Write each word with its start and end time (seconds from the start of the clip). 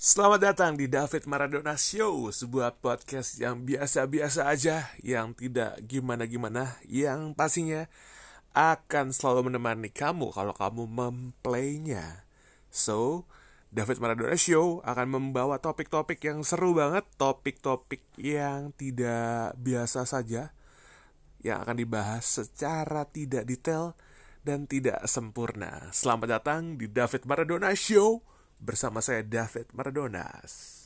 Selamat 0.00 0.40
datang 0.40 0.80
di 0.80 0.88
David 0.88 1.28
Maradona 1.28 1.76
Show, 1.76 2.32
sebuah 2.32 2.80
podcast 2.80 3.36
yang 3.36 3.68
biasa-biasa 3.68 4.48
aja, 4.48 4.88
yang 5.04 5.36
tidak 5.36 5.76
gimana-gimana, 5.84 6.80
yang 6.88 7.36
pastinya 7.36 7.84
akan 8.56 9.12
selalu 9.12 9.52
menemani 9.52 9.92
kamu 9.92 10.32
kalau 10.32 10.56
kamu 10.56 10.88
memplaynya. 10.88 12.24
So, 12.72 13.28
David 13.68 14.00
Maradona 14.00 14.40
Show 14.40 14.80
akan 14.88 15.20
membawa 15.20 15.60
topik-topik 15.60 16.24
yang 16.24 16.48
seru 16.48 16.72
banget, 16.72 17.04
topik-topik 17.20 18.00
yang 18.16 18.72
tidak 18.72 19.52
biasa 19.60 20.08
saja, 20.08 20.56
yang 21.44 21.60
akan 21.60 21.76
dibahas 21.76 22.24
secara 22.24 23.04
tidak 23.04 23.44
detail 23.44 23.92
dan 24.48 24.64
tidak 24.64 25.04
sempurna. 25.04 25.92
Selamat 25.92 26.40
datang 26.40 26.80
di 26.80 26.88
David 26.88 27.28
Maradona 27.28 27.76
Show 27.76 28.29
bersama 28.60 29.00
saya 29.00 29.24
David 29.24 29.72
Maradonas. 29.72 30.79